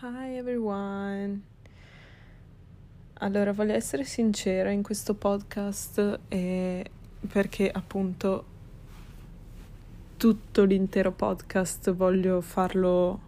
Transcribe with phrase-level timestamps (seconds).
[0.00, 1.40] Hi everyone.
[3.14, 6.88] Allora, voglio essere sincera in questo podcast eh,
[7.26, 8.44] perché appunto
[10.16, 13.20] tutto l'intero podcast voglio farlo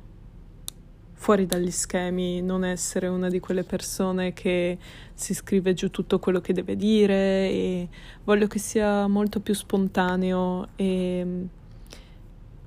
[1.15, 4.79] fuori dagli schemi, non essere una di quelle persone che
[5.13, 7.89] si scrive giù tutto quello che deve dire e
[8.23, 11.47] voglio che sia molto più spontaneo e,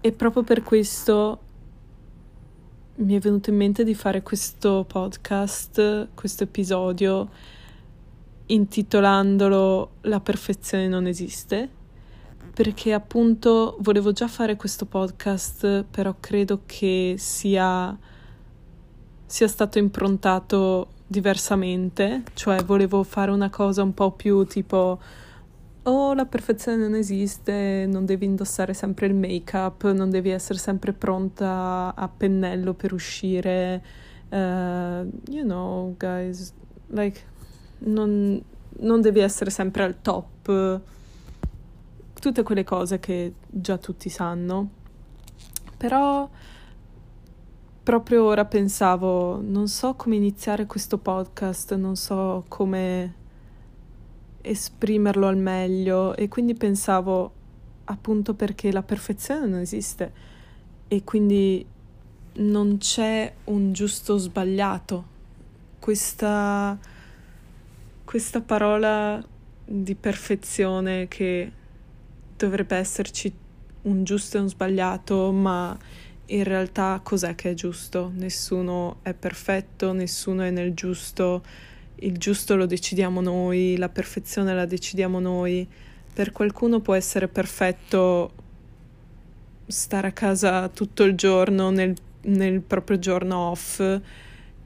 [0.01, 1.51] e proprio per questo
[2.95, 7.29] mi è venuto in mente di fare questo podcast, questo episodio,
[8.45, 11.70] intitolandolo La perfezione non esiste,
[12.53, 17.98] perché appunto volevo già fare questo podcast, però credo che sia,
[19.25, 24.99] sia stato improntato diversamente, cioè volevo fare una cosa un po' più tipo
[25.83, 30.93] oh la perfezione non esiste, non devi indossare sempre il make-up, non devi essere sempre
[30.93, 33.83] pronta a pennello per uscire,
[34.29, 36.53] uh, you know, guys,
[36.87, 37.21] like,
[37.79, 38.41] non,
[38.79, 40.81] non devi essere sempre al top,
[42.13, 44.70] tutte quelle cose che già tutti sanno.
[45.75, 46.29] Però
[47.84, 53.15] proprio ora pensavo, non so come iniziare questo podcast, non so come
[54.44, 57.32] esprimerlo al meglio e quindi pensavo
[57.86, 60.12] appunto perché la perfezione non esiste
[60.88, 61.66] e quindi
[62.36, 65.12] non c'è un giusto o sbagliato.
[65.80, 66.78] Questa,
[68.03, 69.24] questa parola
[69.66, 71.52] di perfezione che
[72.38, 73.34] dovrebbe esserci
[73.84, 75.78] un giusto e un sbagliato, ma
[76.28, 78.12] in realtà cos'è che è giusto?
[78.16, 81.44] Nessuno è perfetto, nessuno è nel giusto
[81.96, 85.68] il giusto lo decidiamo noi, la perfezione la decidiamo noi.
[86.13, 88.31] Per qualcuno può essere perfetto
[89.68, 93.80] stare a casa tutto il giorno nel, nel proprio giorno off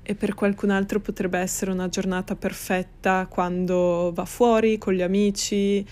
[0.10, 5.86] e per qualcun altro potrebbe essere una giornata perfetta quando va fuori con gli amici,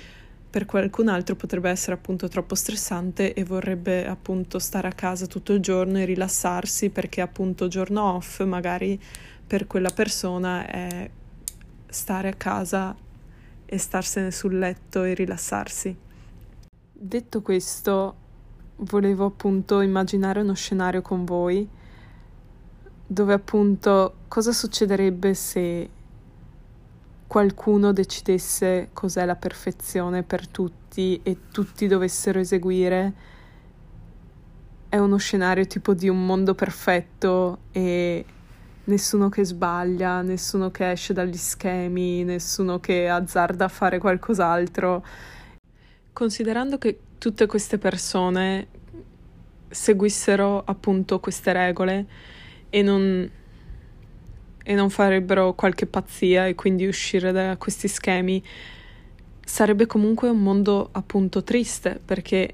[0.50, 5.52] per qualcun altro potrebbe essere appunto troppo stressante e vorrebbe appunto stare a casa tutto
[5.52, 8.98] il giorno e rilassarsi perché appunto giorno off magari
[9.46, 11.10] per quella persona è
[11.96, 12.94] stare a casa
[13.66, 15.96] e starsene sul letto e rilassarsi.
[16.92, 18.16] Detto questo,
[18.78, 21.68] volevo appunto immaginare uno scenario con voi
[23.08, 25.90] dove appunto cosa succederebbe se
[27.28, 33.14] qualcuno decidesse cos'è la perfezione per tutti e tutti dovessero eseguire.
[34.90, 38.26] È uno scenario tipo di un mondo perfetto e
[38.86, 45.06] nessuno che sbaglia, nessuno che esce dagli schemi, nessuno che azzarda a fare qualcos'altro.
[46.14, 48.68] Considerando che tutte queste persone
[49.70, 52.06] seguissero appunto queste regole
[52.70, 53.30] e non,
[54.64, 58.42] e non farebbero qualche pazzia e quindi uscire da questi schemi,
[59.44, 62.54] sarebbe comunque un mondo appunto triste perché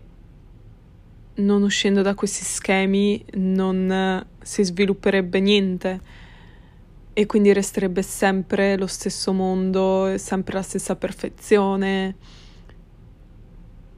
[1.36, 6.02] non uscendo da questi schemi non si svilupperebbe niente
[7.14, 12.16] e quindi resterebbe sempre lo stesso mondo, sempre la stessa perfezione,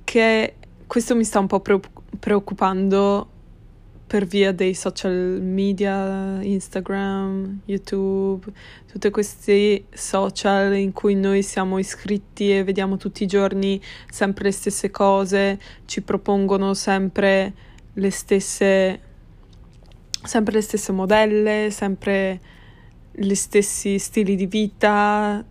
[0.03, 0.55] che
[0.87, 1.61] questo mi sta un po'
[2.19, 3.29] preoccupando
[4.05, 8.51] per via dei social media, Instagram, YouTube,
[8.91, 14.51] tutti questi social in cui noi siamo iscritti e vediamo tutti i giorni sempre le
[14.51, 17.53] stesse cose, ci propongono sempre
[17.93, 18.99] le stesse
[20.23, 22.39] sempre le stesse modelle, sempre
[23.15, 25.43] gli stessi stili di vita,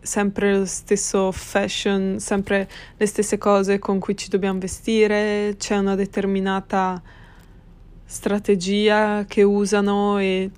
[0.00, 5.94] sempre lo stesso fashion, sempre le stesse cose con cui ci dobbiamo vestire, c'è una
[5.94, 7.02] determinata
[8.04, 10.50] strategia che usano e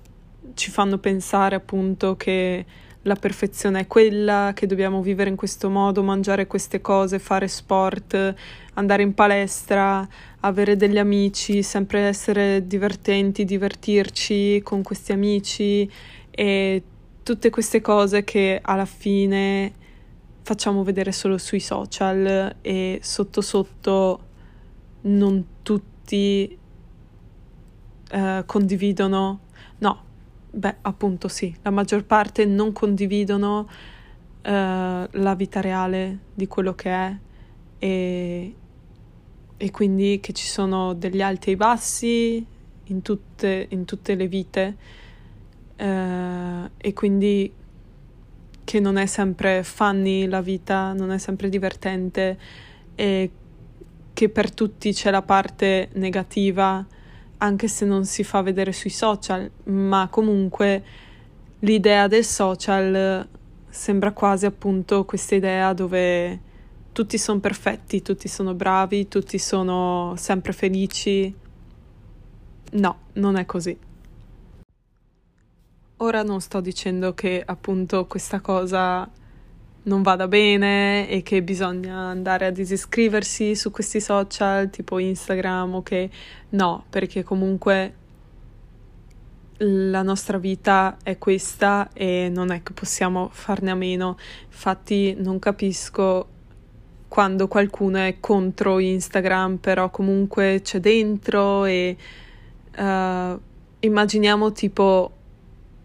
[0.53, 2.65] ci fanno pensare appunto che
[3.03, 8.33] la perfezione è quella, che dobbiamo vivere in questo modo, mangiare queste cose, fare sport,
[8.75, 10.07] andare in palestra,
[10.39, 15.89] avere degli amici, sempre essere divertenti, divertirci con questi amici
[16.35, 16.83] e
[17.21, 19.71] tutte queste cose che alla fine
[20.41, 24.19] facciamo vedere solo sui social e sotto sotto
[25.01, 26.57] non tutti
[28.09, 29.39] eh, condividono,
[29.77, 30.03] no,
[30.49, 33.69] beh appunto sì, la maggior parte non condividono
[34.41, 37.17] eh, la vita reale di quello che è
[37.77, 38.55] e,
[39.55, 42.45] e quindi che ci sono degli alti e bassi
[42.85, 44.77] in tutte, in tutte le vite
[45.75, 47.51] eh, e quindi
[48.63, 52.37] che non è sempre funny la vita, non è sempre divertente
[52.95, 53.31] e
[54.13, 56.85] che per tutti c'è la parte negativa
[57.37, 60.83] anche se non si fa vedere sui social, ma comunque
[61.59, 63.27] l'idea del social
[63.67, 66.39] sembra quasi appunto questa idea dove
[66.93, 71.33] tutti sono perfetti, tutti sono bravi, tutti sono sempre felici.
[72.73, 73.77] No, non è così.
[76.03, 79.09] Ora non sto dicendo che appunto questa cosa
[79.83, 85.81] non vada bene e che bisogna andare a disiscriversi su questi social tipo Instagram o
[85.81, 86.09] che
[86.49, 87.93] no, perché comunque
[89.59, 94.17] la nostra vita è questa e non è che possiamo farne a meno.
[94.47, 96.27] Infatti non capisco
[97.07, 101.95] quando qualcuno è contro Instagram, però comunque c'è dentro e
[102.77, 103.39] uh,
[103.79, 105.12] immaginiamo tipo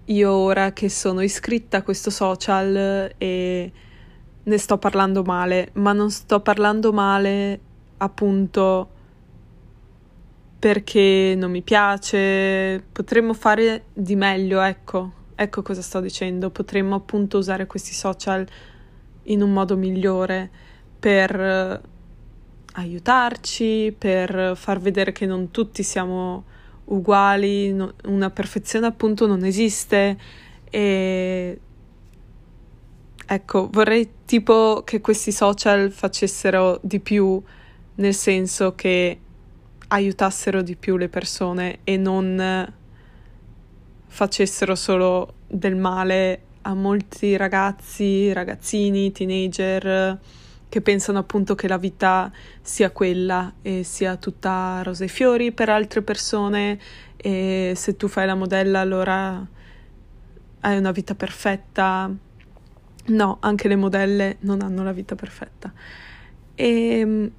[0.09, 3.73] io ora che sono iscritta a questo social e
[4.43, 7.61] ne sto parlando male, ma non sto parlando male
[7.99, 8.91] appunto
[10.59, 17.39] perché non mi piace, potremmo fare di meglio, ecco, ecco cosa sto dicendo, potremmo appunto
[17.39, 18.47] usare questi social
[19.25, 20.51] in un modo migliore
[20.99, 21.81] per
[22.73, 26.45] aiutarci, per far vedere che non tutti siamo
[26.89, 30.17] uguali, no, una perfezione appunto non esiste.
[30.71, 31.61] E
[33.27, 37.43] ecco, vorrei tipo che questi social facessero di più
[37.97, 39.19] nel senso che
[39.89, 42.73] aiutassero di più le persone e non
[44.07, 50.19] facessero solo del male a molti ragazzi, ragazzini, teenager
[50.69, 52.31] che pensano appunto che la vita
[52.61, 56.79] sia quella e sia tutta rose e fiori per altre persone
[57.17, 59.47] e se tu fai la modella allora
[60.61, 62.11] hai una vita perfetta.
[63.07, 65.73] No, anche le modelle non hanno la vita perfetta.
[66.55, 67.31] E ehm,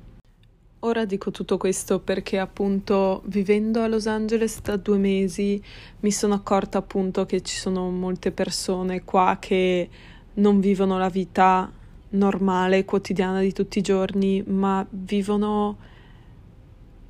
[0.80, 5.62] ora dico tutto questo perché appunto vivendo a Los Angeles da due mesi
[6.00, 9.90] mi sono accorta appunto che ci sono molte persone qua che
[10.36, 11.70] non vivono la vita
[12.12, 15.78] normale, quotidiana di tutti i giorni, ma vivono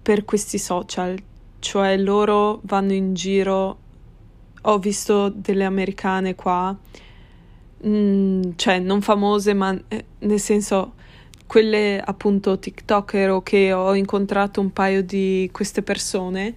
[0.02, 1.18] per questi social,
[1.60, 3.78] cioè loro vanno in giro.
[4.64, 6.76] Ho visto delle americane qua,
[7.86, 10.94] mm, cioè non famose, ma eh, nel senso
[11.48, 16.54] quelle appunto TikToker o che ho incontrato un paio di queste persone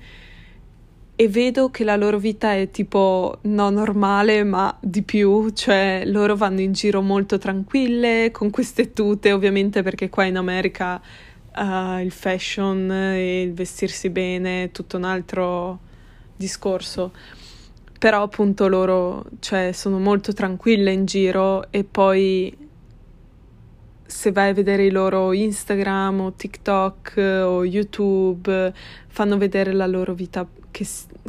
[1.23, 6.35] e vedo che la loro vita è tipo non normale, ma di più, cioè loro
[6.35, 11.01] vanno in giro molto tranquille con queste tute, ovviamente perché qua in America
[11.55, 15.79] uh, il fashion e il vestirsi bene è tutto un altro
[16.35, 17.13] discorso.
[18.01, 22.62] Però appunto loro, cioè, sono molto tranquille in giro e poi
[24.13, 28.73] se vai a vedere i loro Instagram o TikTok o YouTube,
[29.09, 30.87] fanno vedere la loro vita che,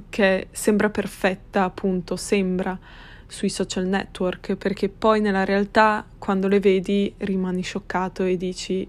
[0.09, 2.77] che sembra perfetta, appunto, sembra
[3.25, 8.87] sui social network, perché poi nella realtà quando le vedi rimani scioccato e dici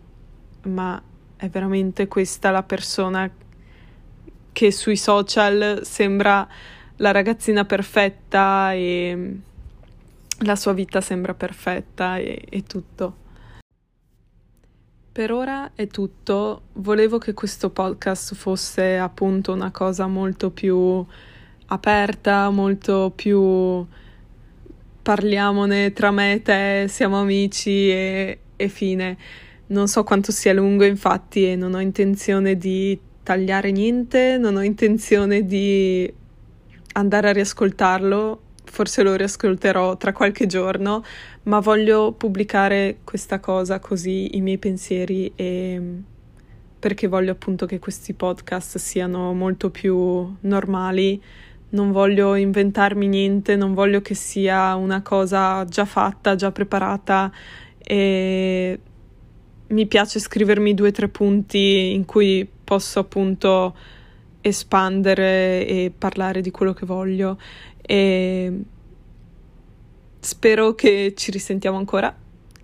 [0.65, 1.01] ma
[1.37, 3.31] è veramente questa la persona
[4.53, 6.47] che sui social sembra
[6.97, 9.39] la ragazzina perfetta e
[10.39, 13.23] la sua vita sembra perfetta e, e tutto.
[15.15, 16.63] Per ora è tutto.
[16.73, 21.07] Volevo che questo podcast fosse appunto una cosa molto più
[21.67, 23.87] aperta, molto più
[25.03, 29.17] parliamone tra me e te, siamo amici e, e fine.
[29.67, 34.63] Non so quanto sia lungo infatti e non ho intenzione di tagliare niente, non ho
[34.63, 36.13] intenzione di
[36.95, 38.44] andare a riascoltarlo
[38.75, 41.05] forse lo riascolterò tra qualche giorno,
[41.45, 45.81] ma voglio pubblicare questa cosa così i miei pensieri e
[46.77, 51.23] perché voglio appunto che questi podcast siano molto più normali.
[51.71, 57.33] Non voglio inventarmi niente, non voglio che sia una cosa già fatta, già preparata
[57.79, 58.81] e
[59.69, 63.75] mi piace scrivermi due o tre punti in cui posso appunto
[64.45, 67.39] espandere e parlare di quello che voglio
[67.81, 68.53] e
[70.21, 72.15] spero che ci risentiamo ancora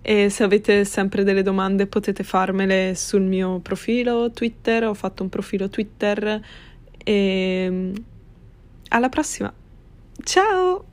[0.03, 5.29] e se avete sempre delle domande potete farmele sul mio profilo Twitter, ho fatto un
[5.29, 6.41] profilo Twitter
[7.03, 7.91] e
[8.89, 9.51] alla prossima.
[10.23, 10.90] Ciao!